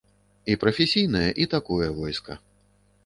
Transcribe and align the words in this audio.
І 0.53 0.53
прафесійнае, 0.63 1.27
і 1.45 1.49
такое 1.53 1.87
войска. 1.99 2.41